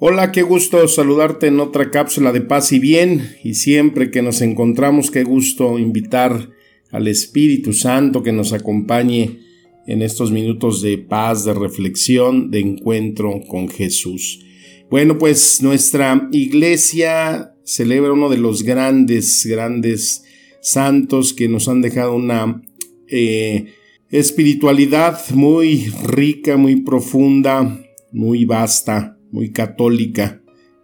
Hola, 0.00 0.32
qué 0.32 0.42
gusto 0.42 0.88
saludarte 0.88 1.46
en 1.46 1.60
otra 1.60 1.92
cápsula 1.92 2.32
de 2.32 2.40
paz 2.40 2.72
y 2.72 2.80
bien. 2.80 3.36
Y 3.44 3.54
siempre 3.54 4.10
que 4.10 4.22
nos 4.22 4.42
encontramos, 4.42 5.12
qué 5.12 5.22
gusto 5.22 5.78
invitar 5.78 6.50
al 6.90 7.06
Espíritu 7.06 7.72
Santo 7.72 8.24
que 8.24 8.32
nos 8.32 8.52
acompañe 8.52 9.38
en 9.86 10.02
estos 10.02 10.32
minutos 10.32 10.82
de 10.82 10.98
paz, 10.98 11.44
de 11.44 11.54
reflexión, 11.54 12.50
de 12.50 12.58
encuentro 12.58 13.40
con 13.46 13.68
Jesús. 13.68 14.44
Bueno, 14.90 15.16
pues 15.16 15.62
nuestra 15.62 16.28
iglesia 16.32 17.54
celebra 17.62 18.12
uno 18.12 18.28
de 18.28 18.38
los 18.38 18.64
grandes, 18.64 19.46
grandes 19.46 20.24
santos 20.60 21.32
que 21.32 21.48
nos 21.48 21.68
han 21.68 21.82
dejado 21.82 22.16
una 22.16 22.62
eh, 23.06 23.66
espiritualidad 24.10 25.20
muy 25.30 25.86
rica, 26.02 26.56
muy 26.56 26.80
profunda, 26.82 27.80
muy 28.10 28.44
vasta 28.44 29.14
muy 29.34 29.50
católica, 29.50 30.40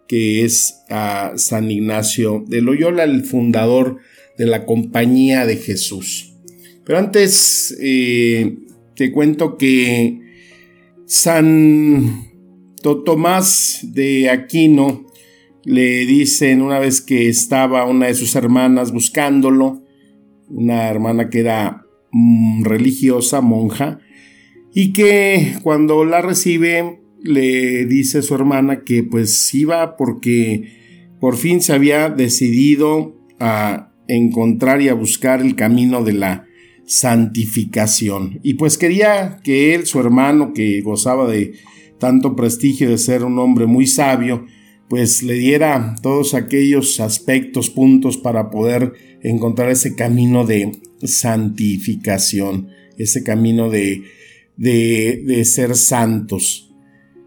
que 0.09 0.43
es 0.43 0.83
a 0.89 1.31
San 1.37 1.71
Ignacio 1.71 2.43
de 2.45 2.61
Loyola, 2.61 3.05
el 3.05 3.23
fundador 3.23 3.99
de 4.37 4.45
la 4.45 4.65
Compañía 4.65 5.45
de 5.45 5.55
Jesús. 5.55 6.35
Pero 6.83 6.99
antes 6.99 7.77
eh, 7.81 8.57
te 8.93 9.09
cuento 9.13 9.57
que 9.57 10.19
San 11.05 12.27
Tomás 12.81 13.79
de 13.83 14.29
Aquino 14.29 15.07
le 15.63 16.05
dicen 16.05 16.61
una 16.61 16.79
vez 16.79 16.99
que 16.99 17.29
estaba 17.29 17.85
una 17.85 18.07
de 18.07 18.15
sus 18.15 18.35
hermanas 18.35 18.91
buscándolo, 18.91 19.81
una 20.49 20.89
hermana 20.89 21.29
que 21.29 21.39
era 21.39 21.85
mm, 22.11 22.65
religiosa, 22.65 23.39
monja, 23.39 23.99
y 24.73 24.91
que 24.91 25.53
cuando 25.63 26.03
la 26.03 26.21
recibe 26.21 27.00
le 27.23 27.85
dice 27.85 28.19
a 28.19 28.21
su 28.21 28.35
hermana 28.35 28.83
que 28.83 29.03
pues 29.03 29.53
iba 29.53 29.95
porque 29.97 31.15
por 31.19 31.37
fin 31.37 31.61
se 31.61 31.73
había 31.73 32.09
decidido 32.09 33.15
a 33.39 33.91
encontrar 34.07 34.81
y 34.81 34.89
a 34.89 34.93
buscar 34.93 35.41
el 35.41 35.55
camino 35.55 36.03
de 36.03 36.13
la 36.13 36.47
santificación. 36.85 38.39
Y 38.43 38.55
pues 38.55 38.77
quería 38.77 39.39
que 39.43 39.73
él, 39.73 39.85
su 39.85 39.99
hermano, 39.99 40.53
que 40.53 40.81
gozaba 40.81 41.29
de 41.29 41.53
tanto 41.99 42.35
prestigio 42.35 42.89
de 42.89 42.97
ser 42.97 43.23
un 43.23 43.37
hombre 43.39 43.67
muy 43.67 43.87
sabio, 43.87 44.45
pues 44.89 45.23
le 45.23 45.35
diera 45.35 45.95
todos 46.01 46.33
aquellos 46.33 46.99
aspectos, 46.99 47.69
puntos 47.69 48.17
para 48.17 48.49
poder 48.49 48.93
encontrar 49.21 49.69
ese 49.69 49.95
camino 49.95 50.45
de 50.45 50.71
santificación, 51.03 52.67
ese 52.97 53.23
camino 53.23 53.69
de, 53.69 54.03
de, 54.57 55.23
de 55.25 55.45
ser 55.45 55.75
santos. 55.75 56.70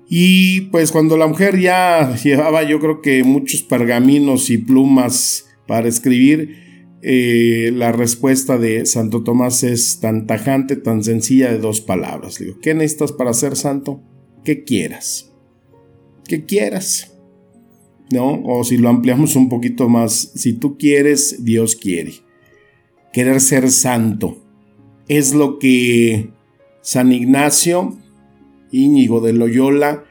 Y 0.09 0.63
pues 0.63 0.93
cuando 0.93 1.17
la 1.17 1.27
mujer 1.27 1.59
ya 1.59 2.17
llevaba 2.23 2.63
yo 2.63 2.81
creo 2.81 3.01
que 3.01 3.25
muchos 3.25 3.63
pergaminos 3.63 4.51
y 4.51 4.59
plumas 4.59 5.47
para 5.67 5.89
escribir, 5.89 6.65
eh, 7.03 7.71
la 7.75 7.93
respuesta 7.93 8.57
de 8.57 8.87
Santo 8.87 9.23
Tomás 9.23 9.63
es 9.63 10.01
tan 10.01 10.27
tajante, 10.27 10.77
tan 10.77 11.05
sencilla 11.05 11.51
de 11.51 11.59
dos 11.59 11.81
palabras. 11.81 12.39
digo, 12.39 12.59
¿qué 12.63 12.75
necesitas 12.75 13.13
para 13.13 13.35
ser 13.35 13.57
santo? 13.57 14.03
¿Qué 14.43 14.65
quieras? 14.65 15.31
¿Qué 16.27 16.45
quieras? 16.45 17.15
¿No? 18.11 18.43
O 18.45 18.65
si 18.65 18.79
lo 18.79 18.89
ampliamos 18.89 19.37
un 19.37 19.49
poquito 19.49 19.89
más, 19.89 20.33
si 20.35 20.55
tú 20.55 20.79
quieres, 20.79 21.45
Dios 21.45 21.77
quiere. 21.77 22.15
Querer 23.13 23.41
ser 23.41 23.71
santo 23.71 24.43
es 25.09 25.35
lo 25.35 25.59
que 25.59 26.31
San 26.81 27.13
Ignacio 27.13 27.99
Íñigo 28.75 29.21
de 29.21 29.33
Loyola 29.33 30.05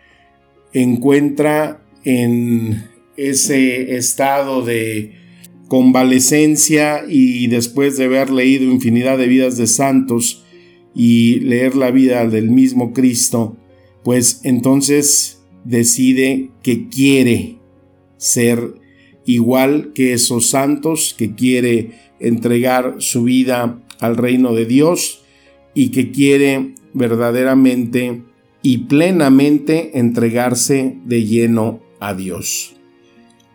encuentra 0.72 1.84
en 2.04 2.90
ese 3.18 3.96
estado 3.96 4.64
de 4.64 5.14
convalecencia 5.68 7.04
y 7.08 7.48
después 7.48 7.98
de 7.98 8.06
haber 8.06 8.30
leído 8.30 8.66
infinidad 8.66 9.18
de 9.18 9.28
vidas 9.28 9.58
de 9.58 9.68
santos 9.68 10.44
y 10.96 11.40
leer 11.42 11.76
la 11.76 11.92
vida 11.92 12.28
del 12.28 12.50
mismo 12.50 12.94
Cristo, 12.94 13.58
pues 14.04 14.42
entonces 14.44 15.42
decide 15.64 16.52
que 16.62 16.90
quiere 16.90 17.58
ser 18.18 18.76
igual 19.26 19.94
que 19.94 20.14
esos 20.14 20.50
santos, 20.50 21.16
que 21.18 21.36
quiere 21.36 21.92
entregar 22.20 22.96
su 23.00 23.24
vida 23.24 23.82
al 24.00 24.18
reino 24.18 24.54
de 24.54 24.66
Dios 24.66 25.24
y 25.74 25.90
que 25.90 26.12
quiere 26.12 26.76
verdaderamente 26.94 28.22
y 28.64 28.80
plenamente 28.80 30.00
entregarse 30.00 30.98
de 31.06 31.26
lleno 31.26 31.82
a 32.00 32.14
Dios. 32.14 32.74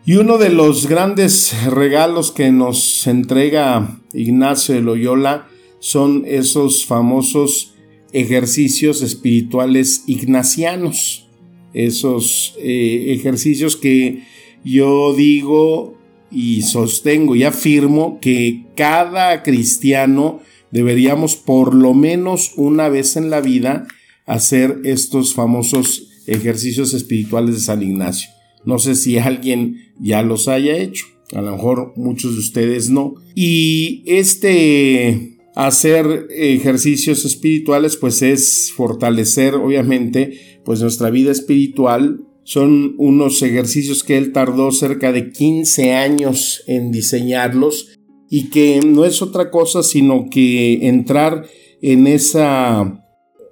Y 0.05 0.15
uno 0.15 0.37
de 0.37 0.49
los 0.49 0.87
grandes 0.87 1.53
regalos 1.65 2.31
que 2.31 2.51
nos 2.51 3.05
entrega 3.05 3.99
Ignacio 4.13 4.75
de 4.75 4.81
Loyola 4.81 5.47
son 5.79 6.23
esos 6.25 6.85
famosos 6.85 7.75
ejercicios 8.11 9.01
espirituales 9.01 10.03
ignacianos, 10.07 11.27
esos 11.73 12.55
eh, 12.59 13.07
ejercicios 13.09 13.75
que 13.75 14.23
yo 14.63 15.13
digo 15.13 15.95
y 16.31 16.61
sostengo 16.63 17.35
y 17.35 17.43
afirmo 17.43 18.19
que 18.19 18.65
cada 18.75 19.43
cristiano 19.43 20.39
deberíamos 20.71 21.35
por 21.35 21.73
lo 21.73 21.93
menos 21.93 22.53
una 22.55 22.89
vez 22.89 23.15
en 23.15 23.29
la 23.29 23.41
vida 23.41 23.87
hacer 24.29 24.81
estos 24.83 25.33
famosos 25.33 26.07
ejercicios 26.27 26.93
espirituales 26.93 27.55
de 27.55 27.61
San 27.61 27.81
Ignacio. 27.81 28.29
No 28.63 28.77
sé 28.77 28.93
si 28.93 29.17
alguien 29.17 29.91
ya 29.99 30.21
los 30.21 30.47
haya 30.47 30.77
hecho, 30.77 31.05
a 31.33 31.41
lo 31.41 31.51
mejor 31.53 31.93
muchos 31.95 32.33
de 32.33 32.39
ustedes 32.39 32.91
no. 32.91 33.15
Y 33.33 34.03
este 34.05 35.39
hacer 35.55 36.27
ejercicios 36.29 37.25
espirituales 37.25 37.97
pues 37.97 38.21
es 38.21 38.71
fortalecer 38.71 39.55
obviamente 39.55 40.61
pues 40.63 40.79
nuestra 40.81 41.09
vida 41.09 41.31
espiritual. 41.31 42.21
Son 42.43 42.93
unos 42.99 43.41
ejercicios 43.41 44.03
que 44.03 44.17
él 44.17 44.31
tardó 44.31 44.71
cerca 44.71 45.11
de 45.11 45.31
15 45.31 45.93
años 45.93 46.63
en 46.67 46.91
diseñarlos 46.91 47.97
y 48.29 48.51
que 48.51 48.79
no 48.85 49.05
es 49.05 49.23
otra 49.23 49.49
cosa 49.49 49.81
sino 49.81 50.29
que 50.29 50.87
entrar 50.87 51.47
en 51.81 52.05
esa 52.05 53.05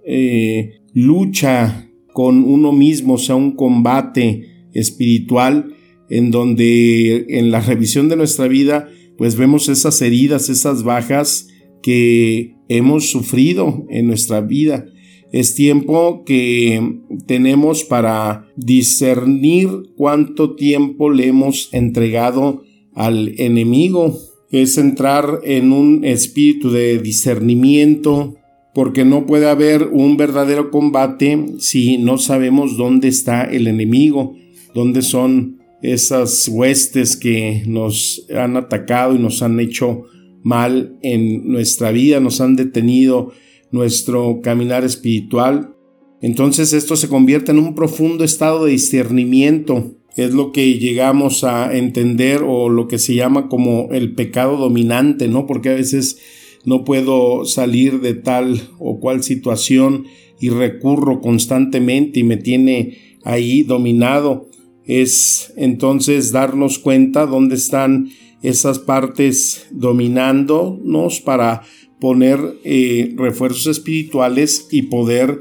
eh, 0.07 0.79
lucha 0.93 1.89
con 2.13 2.43
uno 2.43 2.71
mismo, 2.71 3.15
o 3.15 3.17
sea, 3.17 3.35
un 3.35 3.55
combate 3.55 4.69
espiritual 4.73 5.75
en 6.09 6.31
donde 6.31 7.25
en 7.29 7.51
la 7.51 7.59
revisión 7.61 8.09
de 8.09 8.15
nuestra 8.15 8.47
vida 8.47 8.89
pues 9.17 9.35
vemos 9.35 9.67
esas 9.67 10.01
heridas, 10.01 10.49
esas 10.49 10.83
bajas 10.83 11.47
que 11.81 12.55
hemos 12.69 13.09
sufrido 13.09 13.85
en 13.89 14.07
nuestra 14.07 14.41
vida. 14.41 14.85
Es 15.31 15.55
tiempo 15.55 16.23
que 16.25 16.99
tenemos 17.25 17.83
para 17.83 18.47
discernir 18.55 19.69
cuánto 19.95 20.55
tiempo 20.55 21.09
le 21.09 21.27
hemos 21.27 21.69
entregado 21.73 22.63
al 22.93 23.33
enemigo. 23.37 24.17
Es 24.51 24.77
entrar 24.77 25.41
en 25.43 25.73
un 25.73 26.05
espíritu 26.05 26.71
de 26.71 26.99
discernimiento, 26.99 28.35
porque 28.77 29.05
no 29.05 29.25
puede 29.25 29.49
haber 29.49 29.89
un 29.91 30.17
verdadero 30.17 30.69
combate 30.69 31.55
si 31.57 31.97
no 31.97 32.19
sabemos 32.19 32.77
dónde 32.77 33.07
está 33.07 33.43
el 33.43 33.65
enemigo, 33.65 34.35
dónde 34.75 35.01
son 35.01 35.57
esas 35.81 36.47
huestes 36.47 37.17
que 37.17 37.63
nos 37.65 38.27
han 38.37 38.55
atacado 38.55 39.15
y 39.15 39.17
nos 39.17 39.41
han 39.41 39.59
hecho 39.59 40.03
mal 40.43 40.95
en 41.01 41.51
nuestra 41.51 41.89
vida, 41.89 42.19
nos 42.19 42.39
han 42.39 42.55
detenido 42.55 43.31
nuestro 43.71 44.41
caminar 44.43 44.83
espiritual. 44.83 45.73
Entonces 46.21 46.71
esto 46.71 46.95
se 46.95 47.09
convierte 47.09 47.53
en 47.53 47.57
un 47.57 47.73
profundo 47.73 48.23
estado 48.23 48.65
de 48.65 48.73
discernimiento. 48.73 49.95
Es 50.15 50.35
lo 50.35 50.51
que 50.51 50.77
llegamos 50.77 51.43
a 51.43 51.75
entender 51.75 52.43
o 52.45 52.69
lo 52.69 52.87
que 52.87 52.99
se 52.99 53.15
llama 53.15 53.49
como 53.49 53.87
el 53.91 54.13
pecado 54.13 54.55
dominante, 54.55 55.27
¿no? 55.27 55.47
Porque 55.47 55.69
a 55.69 55.73
veces 55.73 56.19
no 56.67 56.83
puedo 56.83 57.45
salir 57.45 58.01
de 58.01 58.13
tal 58.13 58.59
o 58.77 58.99
cual 58.99 59.23
situación 59.23 60.05
y 60.37 60.49
recurro 60.49 61.21
constantemente 61.21 62.19
y 62.19 62.23
me 62.23 62.35
tiene 62.35 62.97
ahí 63.23 63.63
dominado. 63.63 64.49
Es 64.83 65.53
entonces 65.55 66.33
darnos 66.33 66.77
cuenta 66.77 67.25
dónde 67.25 67.55
están 67.55 68.09
esas 68.41 68.79
partes 68.79 69.67
dominándonos 69.71 71.21
para 71.21 71.63
poner 72.01 72.37
eh, 72.65 73.13
refuerzos 73.15 73.67
espirituales 73.67 74.67
y 74.69 74.83
poder 74.83 75.39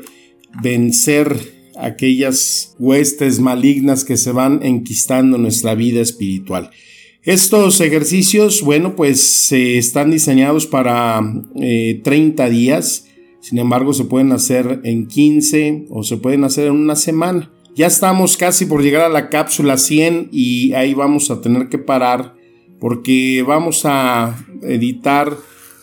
vencer 0.63 1.37
aquellas 1.77 2.77
huestes 2.79 3.41
malignas 3.41 4.05
que 4.05 4.17
se 4.17 4.31
van 4.31 4.65
enquistando 4.65 5.35
en 5.39 5.43
nuestra 5.43 5.75
vida 5.75 6.01
espiritual. 6.01 6.71
Estos 7.27 7.81
ejercicios, 7.81 8.63
bueno, 8.63 8.95
pues 8.95 9.51
están 9.51 10.13
diseñados 10.13 10.65
para 10.65 11.21
30 11.57 12.47
eh, 12.47 12.51
días, 12.51 13.09
sin 13.41 13.59
embargo 13.59 13.93
se 13.93 14.05
pueden 14.05 14.31
hacer 14.31 14.81
en 14.85 15.09
15 15.09 15.87
o 15.91 16.05
se 16.05 16.19
pueden 16.19 16.45
hacer 16.45 16.69
en 16.69 16.75
una 16.75 16.95
semana. 16.95 17.51
Ya 17.75 17.89
estamos 17.89 18.37
casi 18.37 18.67
por 18.67 18.81
llegar 18.81 19.03
a 19.03 19.09
la 19.09 19.29
cápsula 19.29 19.77
100 19.77 20.29
y 20.31 20.73
ahí 20.75 20.95
vamos 20.95 21.33
a 21.33 21.41
tener 21.41 21.69
que 21.69 21.79
parar 21.79 22.37
porque 22.79 23.43
vamos 23.45 23.81
a 23.83 24.47
editar 24.63 25.37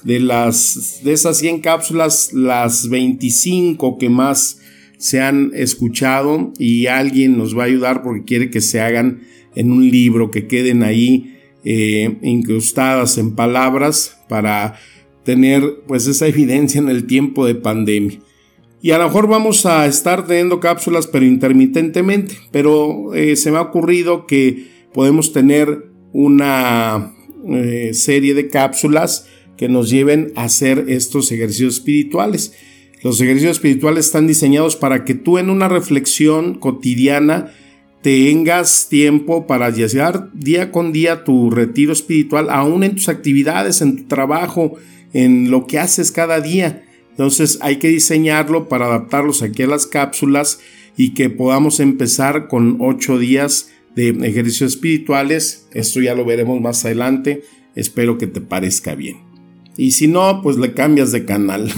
de 0.06 0.22
las 0.22 1.02
de 1.04 1.12
esas 1.12 1.40
100 1.40 1.60
cápsulas 1.60 2.32
las 2.32 2.88
25 2.88 3.98
que 3.98 4.08
más 4.08 4.60
se 4.98 5.20
han 5.20 5.52
escuchado 5.54 6.54
y 6.58 6.88
alguien 6.88 7.38
nos 7.38 7.54
va 7.58 7.64
a 7.64 7.66
ayudar 7.66 8.02
porque 8.02 8.24
quiere 8.24 8.50
que 8.50 8.62
se 8.62 8.80
hagan 8.80 9.24
en 9.56 9.74
un 9.74 9.90
libro, 9.90 10.32
que 10.32 10.48
queden 10.48 10.84
ahí 10.84 11.33
eh, 11.66 12.18
incrustadas 12.22 13.18
en 13.18 13.36
palabras 13.36 14.18
para 14.28 14.76
tener 15.24 15.84
pues 15.88 16.08
esa 16.08 16.28
evidencia 16.28 16.80
en 16.80 16.90
el 16.90 17.06
tiempo 17.06 17.46
de 17.46 17.56
pandemia. 17.56 18.20
Y 18.82 18.92
a 18.92 18.98
lo 18.98 19.06
mejor 19.06 19.28
vamos 19.28 19.66
a 19.66 19.86
estar 19.86 20.28
teniendo 20.28 20.60
cápsulas 20.60 21.08
pero 21.08 21.26
intermitentemente, 21.26 22.36
pero 22.52 23.14
eh, 23.14 23.38
se 23.38 23.50
me 23.50 23.58
ha 23.58 23.62
ocurrido 23.62 24.28
que 24.28 24.68
podemos 24.94 25.32
tener 25.32 25.86
una 26.12 27.14
eh, 27.50 27.92
serie 27.94 28.34
de 28.34 28.50
cápsulas 28.50 29.28
que 29.56 29.70
nos 29.70 29.90
lleven 29.90 30.34
a 30.36 30.44
hacer 30.44 30.86
estos 30.90 31.32
ejercicios 31.32 31.76
espirituales. 31.76 32.54
Los 33.04 33.22
ejercicios 33.22 33.58
espirituales 33.58 34.08
están 34.08 34.28
diseñados 34.28 34.76
para 34.76 35.06
que 35.06 35.14
tú 35.14 35.38
en 35.38 35.50
una 35.50 35.70
reflexión 35.70 36.56
cotidiana 36.56 37.54
tengas 38.04 38.90
tiempo 38.90 39.48
para 39.48 39.70
llevar 39.70 40.30
día 40.34 40.72
con 40.72 40.92
día 40.92 41.24
tu 41.24 41.50
retiro 41.50 41.94
espiritual, 41.94 42.50
aún 42.50 42.84
en 42.84 42.96
tus 42.96 43.10
actividades, 43.10 43.82
en 43.82 43.96
tu 43.96 44.04
trabajo, 44.04 44.76
en 45.14 45.50
lo 45.50 45.66
que 45.66 45.80
haces 45.80 46.12
cada 46.12 46.42
día. 46.42 46.84
Entonces 47.12 47.58
hay 47.62 47.78
que 47.78 47.88
diseñarlo 47.88 48.68
para 48.68 48.86
adaptarlos 48.86 49.42
aquí 49.42 49.64
a 49.64 49.68
las 49.68 49.88
cápsulas 49.88 50.60
y 50.98 51.14
que 51.14 51.30
podamos 51.30 51.80
empezar 51.80 52.48
con 52.48 52.78
ocho 52.82 53.18
días 53.18 53.72
de 53.96 54.10
ejercicios 54.10 54.74
espirituales. 54.74 55.68
Esto 55.72 56.02
ya 56.02 56.14
lo 56.14 56.26
veremos 56.26 56.60
más 56.60 56.84
adelante. 56.84 57.44
Espero 57.74 58.18
que 58.18 58.28
te 58.28 58.42
parezca 58.42 58.96
bien. 58.96 59.18
Y 59.78 59.92
si 59.92 60.08
no, 60.08 60.42
pues 60.44 60.58
le 60.58 60.74
cambias 60.74 61.12
de 61.12 61.26
canal. 61.26 61.72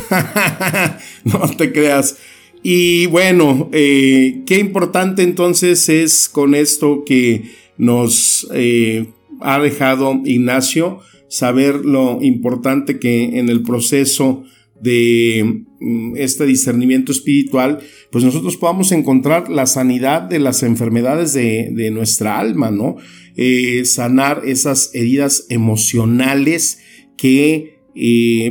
no 1.24 1.40
te 1.56 1.72
creas. 1.72 2.18
Y 2.68 3.06
bueno, 3.06 3.70
eh, 3.74 4.42
qué 4.48 4.58
importante 4.58 5.22
entonces 5.22 5.88
es 5.88 6.28
con 6.28 6.56
esto 6.56 7.04
que 7.06 7.44
nos 7.78 8.48
eh, 8.56 9.06
ha 9.40 9.60
dejado 9.60 10.20
Ignacio, 10.26 10.98
saber 11.30 11.86
lo 11.86 12.24
importante 12.24 12.98
que 12.98 13.38
en 13.38 13.50
el 13.50 13.62
proceso 13.62 14.46
de 14.82 15.64
mm, 15.80 16.16
este 16.18 16.48
discernimiento 16.48 17.12
espiritual, 17.12 17.82
pues 18.10 18.24
nosotros 18.24 18.58
podamos 18.58 18.92
encontrar 18.92 19.48
la 19.48 19.68
sanidad 19.68 20.24
de 20.24 20.40
las 20.40 20.64
enfermedades 20.64 21.34
de, 21.34 21.92
nuestra 21.92 22.40
alma, 22.40 22.72
¿no? 22.72 22.96
Eh, 23.36 23.86
sanar 23.86 24.42
esas 24.44 24.90
heridas 24.96 25.46
emocionales 25.50 26.80
que 27.16 27.76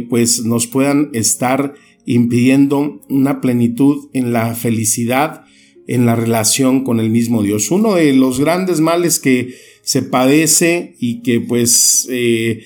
pues 0.08 0.44
nos 0.44 0.68
puedan 0.68 1.10
estar 1.14 1.74
impidiendo 2.06 3.00
una 3.08 3.40
plenitud 3.40 4.08
en 4.12 4.32
la 4.32 4.54
felicidad, 4.54 5.44
en 5.86 6.06
la 6.06 6.16
relación 6.16 6.84
con 6.84 7.00
el 7.00 7.10
mismo 7.10 7.42
Dios. 7.42 7.70
Uno 7.70 7.94
de 7.94 8.12
los 8.14 8.40
grandes 8.40 8.80
males 8.80 9.18
que 9.18 9.54
se 9.82 10.02
padece 10.02 10.96
y 10.98 11.22
que 11.22 11.40
pues 11.40 12.06
eh, 12.10 12.62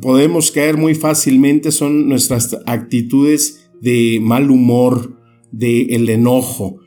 podemos 0.00 0.50
caer 0.50 0.76
muy 0.76 0.94
fácilmente 0.94 1.70
son 1.70 2.08
nuestras 2.08 2.56
actitudes 2.66 3.70
de 3.80 4.18
mal 4.20 4.50
humor, 4.50 5.16
de 5.52 5.82
el 5.94 6.08
enojo. 6.08 6.78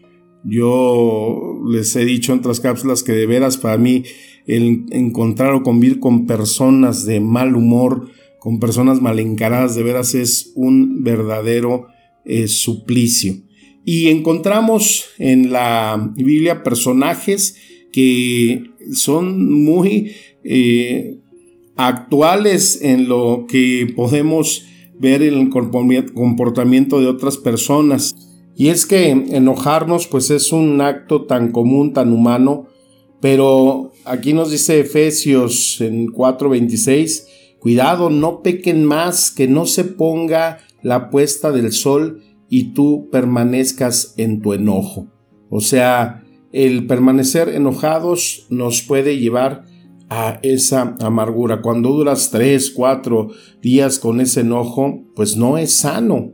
Yo 0.44 1.60
les 1.70 1.96
he 1.96 2.06
dicho 2.06 2.34
en 2.34 2.40
otras 2.40 2.60
cápsulas 2.60 3.04
que 3.04 3.12
de 3.14 3.26
veras 3.26 3.58
para 3.58 3.78
mí 3.78 4.04
el 4.46 4.86
encontrar 4.92 5.54
o 5.54 5.64
convivir 5.64 6.00
con 6.00 6.26
personas 6.26 7.06
de 7.06 7.20
mal 7.20 7.56
humor, 7.56 8.10
con 8.50 8.60
personas 8.60 9.00
mal 9.00 9.20
encaradas, 9.20 9.76
de 9.76 9.84
veras 9.84 10.16
es 10.16 10.54
un 10.56 11.04
verdadero 11.04 11.86
eh, 12.26 12.48
suplicio. 12.48 13.36
Y 13.86 14.08
encontramos 14.08 15.06
en 15.20 15.52
la 15.52 16.12
Biblia 16.16 16.64
personajes 16.64 17.58
que 17.92 18.64
son 18.92 19.54
muy 19.54 20.14
eh, 20.44 21.20
actuales 21.76 22.80
en 22.82 23.08
lo 23.08 23.46
que 23.48 23.94
podemos 23.96 24.66
ver 24.98 25.22
en 25.22 25.36
el 25.36 25.50
comportamiento 25.52 27.00
de 27.00 27.06
otras 27.06 27.38
personas. 27.38 28.16
Y 28.56 28.70
es 28.70 28.88
que 28.88 29.12
enojarnos 29.12 30.08
pues 30.08 30.32
es 30.32 30.52
un 30.52 30.82
acto 30.82 31.26
tan 31.26 31.52
común, 31.52 31.94
tan 31.94 32.12
humano, 32.14 32.66
pero 33.22 33.92
aquí 34.06 34.34
nos 34.34 34.50
dice 34.50 34.80
Efesios 34.80 35.82
en 35.82 36.08
4:26, 36.08 37.28
Cuidado, 37.60 38.10
no 38.10 38.42
pequen 38.42 38.86
más, 38.86 39.32
que 39.32 39.48
no 39.48 39.66
se 39.66 39.84
ponga 39.84 40.60
la 40.82 41.10
puesta 41.10 41.52
del 41.52 41.72
sol 41.72 42.22
y 42.50 42.74
tú 42.74 43.10
permanezcas 43.12 44.14
en 44.18 44.42
tu 44.42 44.54
enojo. 44.54 45.08
O 45.50 45.62
sea, 45.62 46.24
el 46.52 46.88
permanecer 46.88 47.50
enojados 47.50 48.48
nos 48.50 48.82
puede 48.82 49.20
llevar 49.20 49.66
a 50.10 50.40
esa 50.42 50.96
amargura. 51.00 51.62
Cuando 51.62 51.90
duras 51.90 52.32
tres, 52.32 52.72
cuatro 52.72 53.30
días 53.62 54.00
con 54.00 54.22
ese 54.22 54.42
enojo, 54.42 55.04
pues 55.16 55.38
no 55.38 55.58
es 55.58 55.74
sano, 55.74 56.34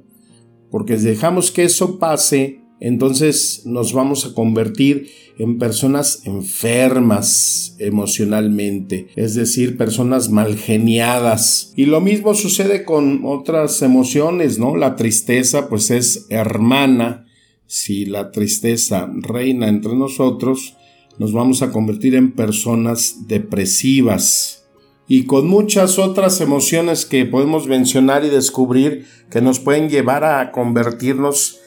porque 0.71 0.97
si 0.97 1.05
dejamos 1.05 1.51
que 1.51 1.63
eso 1.63 1.99
pase, 1.99 2.61
entonces 2.79 3.61
nos 3.65 3.93
vamos 3.93 4.25
a 4.25 4.33
convertir 4.33 5.09
en 5.37 5.57
personas 5.57 6.21
enfermas 6.25 7.75
emocionalmente, 7.79 9.07
es 9.15 9.35
decir, 9.35 9.77
personas 9.77 10.29
malgeniadas. 10.29 11.73
Y 11.75 11.85
lo 11.85 12.01
mismo 12.01 12.35
sucede 12.35 12.83
con 12.83 13.21
otras 13.25 13.81
emociones, 13.81 14.59
¿no? 14.59 14.75
La 14.75 14.95
tristeza 14.95 15.67
pues 15.69 15.91
es 15.91 16.27
hermana. 16.29 17.25
Si 17.67 18.05
la 18.05 18.31
tristeza 18.31 19.09
reina 19.21 19.67
entre 19.67 19.95
nosotros, 19.95 20.75
nos 21.17 21.33
vamos 21.33 21.61
a 21.61 21.71
convertir 21.71 22.15
en 22.15 22.33
personas 22.33 23.27
depresivas. 23.27 24.65
Y 25.07 25.25
con 25.25 25.47
muchas 25.47 25.99
otras 25.99 26.41
emociones 26.41 27.05
que 27.05 27.25
podemos 27.25 27.67
mencionar 27.67 28.25
y 28.25 28.29
descubrir 28.29 29.05
que 29.29 29.41
nos 29.41 29.59
pueden 29.59 29.89
llevar 29.89 30.23
a 30.23 30.51
convertirnos 30.51 31.59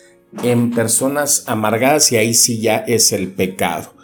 en 0.42 0.70
personas 0.70 1.44
amargadas 1.46 2.12
y 2.12 2.16
ahí 2.16 2.34
sí 2.34 2.60
ya 2.60 2.78
es 2.78 3.12
el 3.12 3.28
pecado. 3.28 3.94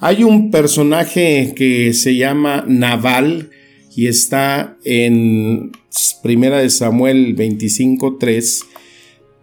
Hay 0.00 0.22
un 0.22 0.50
personaje 0.50 1.52
que 1.56 1.92
se 1.92 2.16
llama 2.16 2.64
Naval 2.66 3.50
y 3.96 4.06
está 4.06 4.76
en 4.84 5.72
Primera 6.22 6.58
de 6.58 6.70
Samuel 6.70 7.34
25:3 7.34 8.64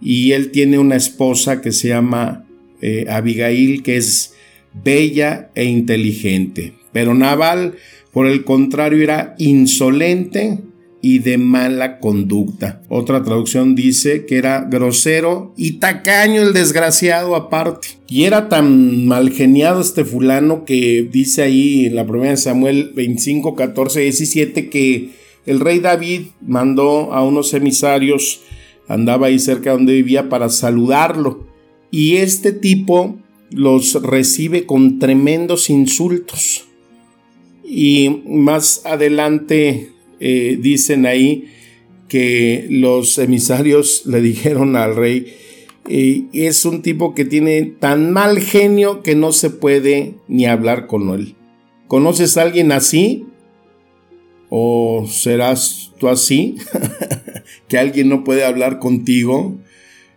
y 0.02 0.32
él 0.32 0.52
tiene 0.52 0.80
una 0.80 0.96
esposa 0.96 1.62
que 1.62 1.72
se 1.72 1.90
llama 1.90 2.46
eh, 2.82 3.06
Abigail 3.10 3.84
que 3.84 3.98
es 3.98 4.34
bella 4.74 5.52
e 5.56 5.66
inteligente, 5.66 6.74
pero 6.94 7.14
Naval 7.14 7.76
por 8.14 8.28
el 8.28 8.46
contrario 8.46 9.04
era 9.04 9.36
insolente, 9.38 10.60
y 11.08 11.20
de 11.20 11.38
mala 11.38 12.00
conducta. 12.00 12.82
Otra 12.90 13.22
traducción 13.22 13.76
dice 13.76 14.26
que 14.26 14.38
era 14.38 14.62
grosero 14.68 15.54
y 15.56 15.74
tacaño 15.74 16.42
el 16.42 16.52
desgraciado 16.52 17.36
aparte. 17.36 17.90
Y 18.08 18.24
era 18.24 18.50
tan 18.50 19.06
mal 19.06 19.30
geniado 19.30 19.82
este 19.82 20.04
fulano 20.04 20.66
que 20.66 21.08
dice 21.12 21.44
ahí 21.44 21.86
en 21.86 21.96
la 21.96 22.08
primera 22.08 22.32
de 22.32 22.38
Samuel 22.38 22.92
25, 22.96 23.54
14, 23.54 24.00
17 24.00 24.68
que 24.72 25.12
el 25.46 25.60
rey 25.60 25.78
David 25.78 26.22
mandó 26.42 27.14
a 27.14 27.24
unos 27.24 27.54
emisarios, 27.54 28.42
andaba 28.88 29.28
ahí 29.28 29.38
cerca 29.38 29.74
donde 29.74 29.94
vivía 29.94 30.28
para 30.28 30.50
saludarlo. 30.50 31.46
Y 31.92 32.16
este 32.16 32.52
tipo 32.52 33.16
los 33.52 34.02
recibe 34.02 34.66
con 34.66 34.98
tremendos 34.98 35.70
insultos. 35.70 36.66
Y 37.64 38.24
más 38.26 38.82
adelante 38.86 39.92
dicen 40.20 41.06
ahí 41.06 41.50
que 42.08 42.68
los 42.70 43.18
emisarios 43.18 44.04
le 44.06 44.22
dijeron 44.22 44.76
al 44.76 44.96
rey, 44.96 45.34
eh, 45.88 46.26
es 46.34 46.66
un 46.66 46.82
tipo 46.82 47.14
que 47.14 47.26
tiene 47.26 47.64
tan 47.64 48.12
mal 48.12 48.40
genio 48.40 49.04
que 49.04 49.16
no 49.16 49.32
se 49.32 49.50
puede 49.50 50.16
ni 50.28 50.46
hablar 50.46 50.88
con 50.88 51.10
él. 51.10 51.36
¿Conoces 51.88 52.38
a 52.38 52.42
alguien 52.42 52.72
así? 52.72 53.26
¿O 54.50 55.08
serás 55.08 55.92
tú 56.00 56.08
así? 56.08 56.56
que 57.68 57.78
alguien 57.78 58.10
no 58.10 58.24
puede 58.24 58.44
hablar 58.44 58.80
contigo. 58.80 59.60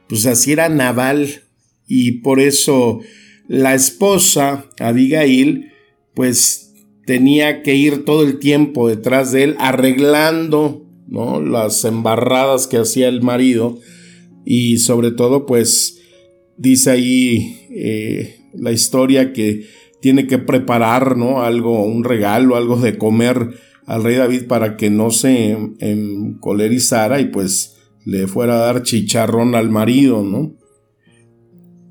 Pues 0.08 0.24
así 0.24 0.52
era 0.52 0.70
Naval. 0.70 1.42
Y 1.86 2.12
por 2.20 2.40
eso 2.40 3.00
la 3.46 3.74
esposa, 3.74 4.66
Abigail, 4.78 5.72
pues 6.14 6.67
tenía 7.08 7.62
que 7.62 7.74
ir 7.74 8.04
todo 8.04 8.22
el 8.22 8.38
tiempo 8.38 8.86
detrás 8.86 9.32
de 9.32 9.42
él 9.44 9.56
arreglando 9.60 10.84
¿no? 11.06 11.40
las 11.40 11.86
embarradas 11.86 12.66
que 12.66 12.76
hacía 12.76 13.08
el 13.08 13.22
marido 13.22 13.78
y 14.44 14.76
sobre 14.76 15.12
todo 15.12 15.46
pues 15.46 16.02
dice 16.58 16.90
ahí 16.90 17.66
eh, 17.70 18.40
la 18.52 18.72
historia 18.72 19.32
que 19.32 19.64
tiene 20.02 20.26
que 20.26 20.36
preparar 20.36 21.16
¿no? 21.16 21.40
algo, 21.40 21.82
un 21.82 22.04
regalo, 22.04 22.56
algo 22.56 22.76
de 22.76 22.98
comer 22.98 23.54
al 23.86 24.04
rey 24.04 24.16
David 24.16 24.46
para 24.46 24.76
que 24.76 24.90
no 24.90 25.10
se 25.10 25.56
encolerizara 25.78 27.22
y 27.22 27.30
pues 27.30 27.78
le 28.04 28.26
fuera 28.26 28.56
a 28.56 28.66
dar 28.66 28.82
chicharrón 28.82 29.54
al 29.54 29.70
marido, 29.70 30.22
¿no? 30.22 30.56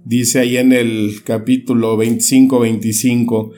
Dice 0.06 0.40
ahí 0.40 0.58
en 0.58 0.74
el 0.74 1.24
capítulo 1.24 1.98
25-25 1.98 3.52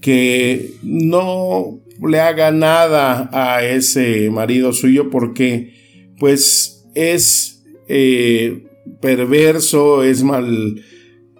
que 0.00 0.74
no 0.82 1.80
le 2.06 2.20
haga 2.20 2.50
nada 2.50 3.28
a 3.32 3.64
ese 3.64 4.30
marido 4.30 4.72
suyo 4.72 5.10
porque 5.10 5.74
pues 6.18 6.86
es 6.94 7.64
eh, 7.88 8.66
perverso, 9.00 10.02
es 10.02 10.22
mal 10.22 10.82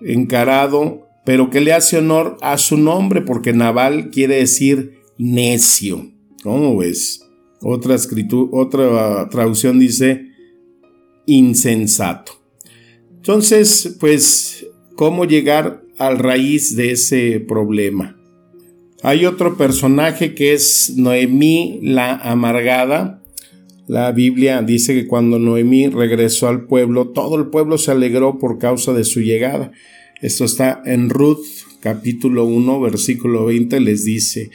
encarado, 0.02 1.06
pero 1.24 1.50
que 1.50 1.60
le 1.60 1.72
hace 1.72 1.98
honor 1.98 2.36
a 2.40 2.58
su 2.58 2.76
nombre 2.76 3.22
porque 3.22 3.52
Naval 3.52 4.10
quiere 4.10 4.36
decir 4.36 5.00
necio. 5.18 6.10
¿Cómo 6.42 6.76
ves? 6.76 7.24
Otra 7.60 7.96
otra 8.52 9.28
traducción 9.30 9.78
dice 9.78 10.28
insensato. 11.26 12.32
Entonces, 13.16 13.96
pues, 14.00 14.66
¿cómo 14.94 15.26
llegar 15.26 15.82
al 15.98 16.18
raíz 16.18 16.76
de 16.76 16.92
ese 16.92 17.40
problema? 17.40 18.17
Hay 19.02 19.26
otro 19.26 19.56
personaje 19.56 20.34
que 20.34 20.54
es 20.54 20.94
Noemí 20.96 21.78
la 21.82 22.16
amargada. 22.16 23.22
La 23.86 24.10
Biblia 24.10 24.60
dice 24.62 24.92
que 24.92 25.06
cuando 25.06 25.38
Noemí 25.38 25.86
regresó 25.86 26.48
al 26.48 26.66
pueblo, 26.66 27.10
todo 27.10 27.36
el 27.36 27.46
pueblo 27.46 27.78
se 27.78 27.92
alegró 27.92 28.38
por 28.38 28.58
causa 28.58 28.92
de 28.92 29.04
su 29.04 29.20
llegada. 29.20 29.70
Esto 30.20 30.44
está 30.44 30.82
en 30.84 31.10
Ruth 31.10 31.46
capítulo 31.80 32.44
1 32.44 32.80
versículo 32.80 33.46
20 33.46 33.78
les 33.78 34.04
dice, 34.04 34.50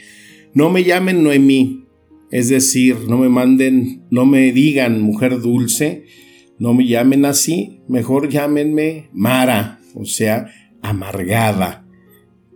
no 0.52 0.68
me 0.68 0.84
llamen 0.84 1.24
Noemí, 1.24 1.86
es 2.30 2.50
decir, 2.50 2.96
no 3.08 3.16
me 3.16 3.30
manden, 3.30 4.02
no 4.10 4.26
me 4.26 4.52
digan 4.52 5.00
mujer 5.00 5.40
dulce, 5.40 6.04
no 6.58 6.74
me 6.74 6.86
llamen 6.86 7.24
así, 7.24 7.80
mejor 7.88 8.28
llámenme 8.28 9.08
Mara, 9.14 9.80
o 9.94 10.04
sea, 10.04 10.52
amargada 10.82 11.83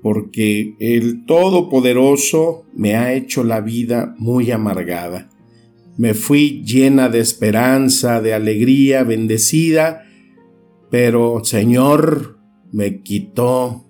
porque 0.03 0.77
el 0.79 1.25
Todopoderoso 1.27 2.65
me 2.75 2.95
ha 2.95 3.15
hecho 3.15 3.45
la 3.45 3.61
vida 3.61 4.15
muy 4.19 4.51
amargada. 4.51 5.29
Me 5.97 6.15
fui 6.15 6.63
llena 6.65 7.09
de 7.09 7.21
esperanza, 7.21 8.21
de 8.21 8.33
alegría, 8.33 9.03
bendecida, 9.03 10.05
pero 10.91 11.45
Señor 11.45 12.39
me 12.71 13.03
quitó 13.03 13.85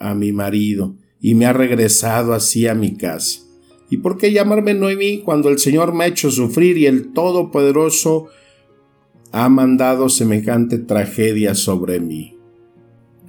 a 0.00 0.14
mi 0.14 0.32
marido 0.32 0.96
y 1.20 1.34
me 1.36 1.46
ha 1.46 1.52
regresado 1.52 2.34
así 2.34 2.66
a 2.66 2.74
mi 2.74 2.96
casa. 2.96 3.40
¿Y 3.88 3.98
por 3.98 4.18
qué 4.18 4.32
llamarme 4.32 4.74
Noemí 4.74 5.18
cuando 5.18 5.50
el 5.50 5.58
Señor 5.58 5.94
me 5.94 6.04
ha 6.04 6.08
hecho 6.08 6.30
sufrir 6.30 6.78
y 6.78 6.86
el 6.86 7.12
Todopoderoso 7.12 8.28
ha 9.30 9.48
mandado 9.48 10.08
semejante 10.08 10.78
tragedia 10.78 11.54
sobre 11.54 12.00
mí? 12.00 12.41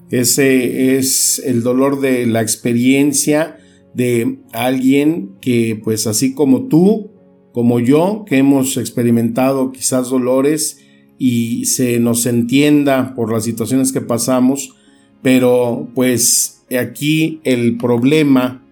Ese 0.09 0.97
es 0.97 1.41
el 1.43 1.63
dolor 1.63 2.01
de 2.01 2.25
la 2.27 2.41
experiencia 2.41 3.57
de 3.93 4.39
alguien 4.51 5.35
que, 5.41 5.79
pues 5.83 6.07
así 6.07 6.33
como 6.33 6.67
tú, 6.67 7.11
como 7.51 7.79
yo, 7.79 8.25
que 8.27 8.37
hemos 8.37 8.77
experimentado 8.77 9.71
quizás 9.71 10.09
dolores 10.09 10.79
y 11.17 11.65
se 11.65 11.99
nos 11.99 12.25
entienda 12.25 13.13
por 13.15 13.31
las 13.31 13.43
situaciones 13.43 13.91
que 13.91 14.01
pasamos, 14.01 14.75
pero 15.21 15.87
pues 15.93 16.65
aquí 16.77 17.39
el 17.43 17.77
problema 17.77 18.63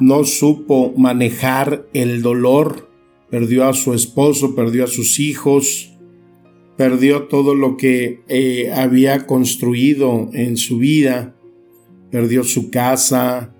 no 0.00 0.24
supo 0.24 0.92
manejar 0.96 1.86
el 1.92 2.22
dolor, 2.22 2.90
perdió 3.30 3.66
a 3.68 3.74
su 3.74 3.94
esposo, 3.94 4.54
perdió 4.54 4.84
a 4.84 4.88
sus 4.88 5.18
hijos, 5.20 5.93
perdió 6.76 7.24
todo 7.24 7.54
lo 7.54 7.76
que 7.76 8.22
eh, 8.28 8.72
había 8.72 9.26
construido 9.26 10.30
en 10.32 10.56
su 10.56 10.78
vida, 10.78 11.34
perdió 12.10 12.44
su 12.44 12.70
casa, 12.70 13.54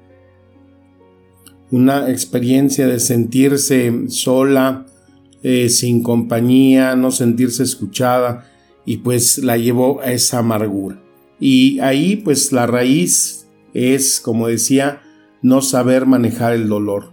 una 1.71 2.11
experiencia 2.11 2.87
de 2.87 3.01
sentirse 3.01 4.09
sola, 4.09 4.87
eh, 5.43 5.69
sin 5.69 6.03
compañía, 6.03 6.97
no 6.97 7.11
sentirse 7.11 7.63
escuchada, 7.63 8.51
y 8.87 8.99
pues 8.99 9.39
la 9.39 9.57
llevó 9.57 10.01
a 10.01 10.13
esa 10.13 10.39
amargura. 10.39 11.01
Y 11.41 11.81
ahí 11.81 12.17
pues 12.17 12.53
la 12.53 12.67
raíz 12.67 13.47
es, 13.75 14.21
como 14.21 14.49
decía, 14.49 15.03
no 15.43 15.61
saber 15.63 16.07
manejar 16.07 16.55
el 16.55 16.69
dolor, 16.69 17.13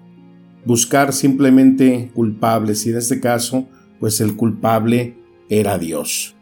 buscar 0.66 1.12
simplemente 1.12 2.12
culpables, 2.14 2.86
y 2.86 2.92
en 2.92 2.98
este 2.98 3.20
caso, 3.20 3.68
pues 4.00 4.22
el 4.22 4.36
culpable 4.36 5.21
era 5.52 5.78
Dios. 5.78 6.34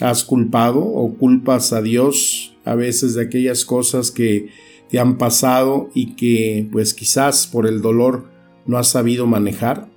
¿Has 0.00 0.22
culpado 0.22 0.80
o 0.80 1.14
culpas 1.14 1.72
a 1.72 1.82
Dios 1.82 2.54
a 2.64 2.74
veces 2.74 3.14
de 3.14 3.22
aquellas 3.22 3.64
cosas 3.64 4.10
que 4.10 4.50
te 4.88 5.00
han 5.00 5.18
pasado 5.18 5.90
y 5.94 6.14
que 6.14 6.68
pues 6.70 6.94
quizás 6.94 7.46
por 7.46 7.66
el 7.66 7.80
dolor 7.80 8.30
no 8.66 8.78
has 8.78 8.88
sabido 8.88 9.26
manejar? 9.26 9.88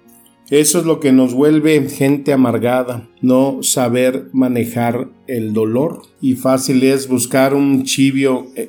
Eso 0.49 0.79
es 0.79 0.85
lo 0.85 0.99
que 0.99 1.11
nos 1.11 1.33
vuelve 1.33 1.89
gente 1.89 2.31
amargada, 2.31 3.09
no 3.21 3.63
saber 3.63 4.29
manejar 4.33 5.09
el 5.27 5.53
dolor. 5.53 6.03
Y 6.21 6.35
fácil 6.35 6.83
es 6.83 7.07
buscar 7.07 7.53
un 7.53 7.85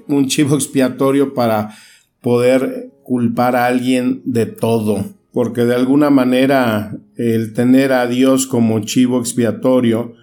un 0.09 0.27
chivo 0.29 0.55
expiatorio 0.55 1.35
para 1.35 1.77
poder 2.21 2.91
culpar 3.03 3.55
a 3.55 3.67
alguien 3.67 4.23
de 4.25 4.47
todo 4.47 5.05
porque 5.35 5.65
de 5.65 5.75
alguna 5.75 6.11
manera 6.11 6.97
el 7.17 7.55
tener 7.55 7.93
a 7.93 8.07
Dios 8.07 8.47
como 8.47 8.79
chivo 8.79 9.19
expiatorio, 9.19 10.15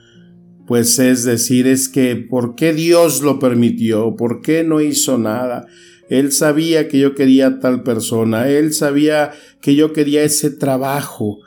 pues 0.65 0.99
es 0.99 1.25
decir, 1.25 1.67
es 1.67 1.89
que 1.89 2.15
¿por 2.15 2.55
qué 2.55 2.73
Dios 2.73 3.21
lo 3.21 3.37
permitió? 3.37 4.15
¿Por 4.15 4.41
qué 4.41 4.63
no 4.63 4.79
hizo 4.79 5.17
nada? 5.17 5.67
Él 6.09 6.31
sabía 6.31 6.87
que 6.87 6.97
yo 6.97 7.13
quería 7.13 7.59
tal 7.59 7.83
persona, 7.83 8.47
él 8.47 8.73
sabía 8.73 9.31
que 9.61 9.75
yo 9.75 9.91
quería 9.91 10.23
ese 10.23 10.49
trabajo 10.49 11.39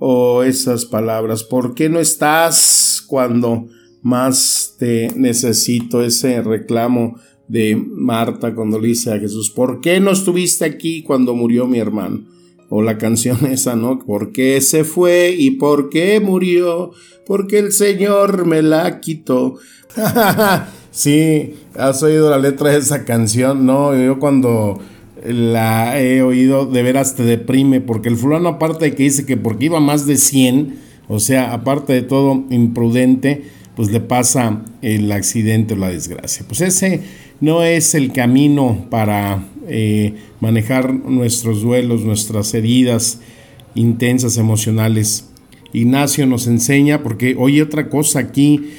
o 0.00 0.42
esas 0.42 0.84
palabras. 0.84 1.44
¿Por 1.44 1.76
qué 1.76 1.88
no 1.88 2.00
estás 2.00 3.00
cuando 3.06 3.68
más 4.02 4.74
te 4.76 5.12
necesito? 5.14 6.02
Ese 6.02 6.42
reclamo 6.42 7.20
de 7.46 7.76
Marta 7.76 8.56
cuando 8.56 8.80
le 8.80 8.88
dice 8.88 9.12
a 9.12 9.20
Jesús, 9.20 9.50
¿por 9.50 9.80
qué 9.80 10.00
no 10.00 10.10
estuviste 10.10 10.64
aquí 10.64 11.04
cuando 11.04 11.36
murió 11.36 11.68
mi 11.68 11.78
hermano? 11.78 12.33
O 12.68 12.82
la 12.82 12.98
canción 12.98 13.46
esa, 13.50 13.76
¿no? 13.76 13.98
¿Por 13.98 14.32
qué 14.32 14.60
se 14.60 14.84
fue 14.84 15.34
y 15.36 15.52
por 15.52 15.90
qué 15.90 16.20
murió? 16.20 16.92
Porque 17.26 17.58
el 17.58 17.72
Señor 17.72 18.46
me 18.46 18.62
la 18.62 19.00
quitó. 19.00 19.56
sí, 20.90 21.54
has 21.76 22.02
oído 22.02 22.30
la 22.30 22.38
letra 22.38 22.70
de 22.70 22.78
esa 22.78 23.04
canción, 23.04 23.64
¿no? 23.66 23.96
Yo 23.96 24.18
cuando 24.18 24.80
la 25.24 26.00
he 26.00 26.22
oído, 26.22 26.66
de 26.66 26.82
veras 26.82 27.14
te 27.14 27.22
deprime, 27.22 27.80
porque 27.80 28.08
el 28.08 28.16
fulano 28.16 28.48
aparte 28.50 28.86
de 28.86 28.94
que 28.94 29.04
dice 29.04 29.24
que 29.24 29.36
porque 29.36 29.66
iba 29.66 29.80
más 29.80 30.06
de 30.06 30.16
100, 30.16 30.78
o 31.08 31.18
sea, 31.20 31.52
aparte 31.52 31.92
de 31.92 32.02
todo 32.02 32.44
imprudente, 32.50 33.44
pues 33.76 33.90
le 33.90 34.00
pasa 34.00 34.62
el 34.82 35.10
accidente 35.12 35.74
o 35.74 35.76
la 35.76 35.88
desgracia. 35.88 36.44
Pues 36.46 36.60
ese 36.60 37.02
no 37.40 37.62
es 37.62 37.94
el 37.94 38.12
camino 38.12 38.86
para 38.90 39.44
eh, 39.68 40.14
manejar 40.40 40.92
nuestros 40.92 41.62
duelos, 41.62 42.04
nuestras 42.04 42.52
heridas 42.54 43.20
intensas 43.74 44.36
emocionales. 44.36 45.28
Ignacio 45.72 46.26
nos 46.26 46.46
enseña, 46.46 47.02
porque 47.02 47.34
oye 47.38 47.62
otra 47.62 47.88
cosa 47.88 48.20
aquí, 48.20 48.70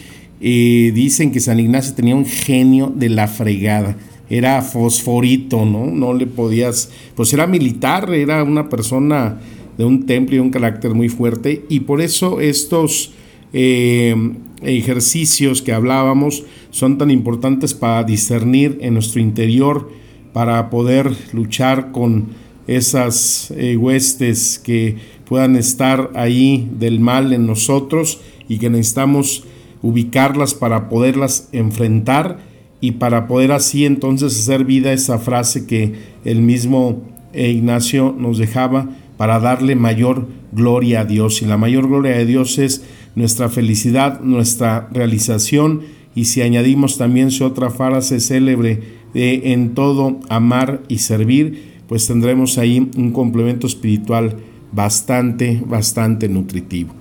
eh, 0.42 0.92
dicen 0.94 1.32
que 1.32 1.40
San 1.40 1.60
Ignacio 1.60 1.94
tenía 1.94 2.16
un 2.16 2.26
genio 2.26 2.92
de 2.96 3.10
la 3.10 3.28
fregada, 3.28 3.98
era 4.30 4.62
fosforito, 4.62 5.66
¿no? 5.66 5.86
No 5.88 6.14
le 6.14 6.28
podías, 6.28 6.90
pues 7.16 7.34
era 7.34 7.48
militar, 7.48 8.14
era 8.14 8.44
una 8.44 8.70
persona 8.70 9.40
de 9.78 9.86
un 9.86 10.06
temple 10.06 10.38
y 10.38 10.40
un 10.40 10.50
carácter 10.50 10.94
muy 10.94 11.10
fuerte 11.10 11.66
y 11.70 11.82
por 11.82 12.02
eso 12.02 12.40
estos 12.40 13.12
eh, 13.54 14.16
ejercicios 14.62 15.62
que 15.62 15.74
hablábamos 15.74 16.44
son 16.72 16.98
tan 16.98 17.12
importantes 17.12 17.74
para 17.74 18.04
discernir 18.04 18.78
en 18.82 18.94
nuestro 18.94 19.22
interior, 19.22 19.92
para 20.36 20.70
poder 20.70 21.16
luchar 21.32 21.94
con 21.94 22.26
esas 22.68 23.54
eh, 23.56 23.78
huestes 23.78 24.60
que 24.62 24.98
puedan 25.24 25.56
estar 25.56 26.12
ahí 26.14 26.70
del 26.78 27.00
mal 27.00 27.32
en 27.32 27.48
nosotros 27.48 28.20
y 28.50 28.58
que 28.58 28.70
necesitamos 28.70 29.46
ubicarlas 29.82 30.54
para 30.54 30.90
poderlas 30.90 31.48
enfrentar 31.54 32.40
y 32.82 32.92
para 32.92 33.28
poder 33.28 33.54
así 33.54 33.86
entonces 33.86 34.38
hacer 34.38 34.66
vida 34.66 34.92
esa 34.92 35.20
frase 35.20 35.68
que 35.68 35.94
el 36.26 36.42
mismo 36.42 37.02
Ignacio 37.34 38.14
nos 38.20 38.38
dejaba 38.38 38.90
para 39.16 39.40
darle 39.40 39.78
mayor 39.78 40.28
gloria 40.52 41.00
a 41.00 41.06
Dios. 41.06 41.42
Y 41.44 41.46
la 41.46 41.56
mayor 41.56 41.88
gloria 41.88 42.18
de 42.18 42.26
Dios 42.26 42.58
es 42.58 42.84
nuestra 43.16 43.48
felicidad, 43.48 44.20
nuestra 44.20 44.90
realización. 44.92 45.84
Y 46.14 46.26
si 46.26 46.42
añadimos 46.42 46.98
también 46.98 47.32
su 47.32 47.46
otra 47.46 47.70
frase 47.70 48.20
célebre 48.20 49.05
de 49.16 49.54
en 49.54 49.74
todo 49.74 50.20
amar 50.30 50.84
y 50.90 51.00
servir, 51.00 51.80
pues 51.88 52.06
tendremos 52.06 52.58
ahí 52.58 52.92
un 52.98 53.12
complemento 53.12 53.66
espiritual 53.66 54.36
bastante, 54.74 55.64
bastante 55.66 56.28
nutritivo. 56.28 56.94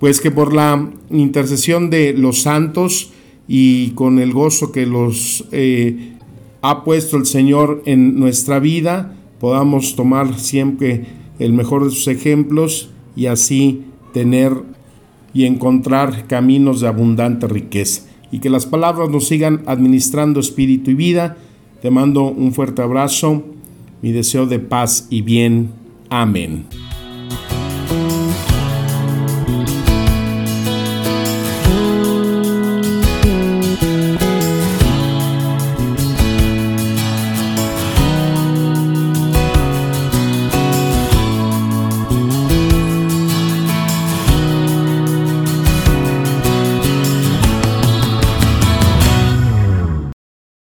Pues 0.00 0.20
que 0.20 0.30
por 0.30 0.54
la 0.54 0.90
intercesión 1.10 1.90
de 1.90 2.14
los 2.14 2.42
santos 2.42 3.12
y 3.46 3.90
con 3.90 4.18
el 4.18 4.32
gozo 4.32 4.72
que 4.72 4.86
los 4.86 5.44
eh, 5.52 6.14
ha 6.62 6.84
puesto 6.84 7.18
el 7.18 7.26
Señor 7.26 7.82
en 7.84 8.18
nuestra 8.18 8.60
vida, 8.60 9.14
podamos 9.38 9.94
tomar 9.94 10.38
siempre 10.38 11.04
el 11.38 11.52
mejor 11.52 11.84
de 11.84 11.90
sus 11.90 12.08
ejemplos 12.08 12.90
y 13.14 13.26
así 13.26 13.82
tener 14.14 14.52
y 15.34 15.44
encontrar 15.44 16.26
caminos 16.28 16.80
de 16.80 16.88
abundante 16.88 17.46
riqueza. 17.46 18.02
Y 18.30 18.38
que 18.38 18.48
las 18.48 18.64
palabras 18.64 19.10
nos 19.10 19.26
sigan 19.26 19.62
administrando 19.66 20.40
espíritu 20.40 20.90
y 20.92 20.94
vida. 20.94 21.36
Te 21.80 21.90
mando 21.90 22.24
un 22.24 22.52
fuerte 22.52 22.82
abrazo, 22.82 23.44
mi 24.02 24.12
deseo 24.12 24.46
de 24.46 24.58
paz 24.58 25.06
y 25.10 25.22
bien. 25.22 25.70
Amén. 26.10 26.87